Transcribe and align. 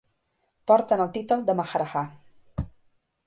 Porten 0.71 1.03
el 1.03 1.11
títol 1.17 1.45
de 1.49 1.55
maharajà. 1.59 2.03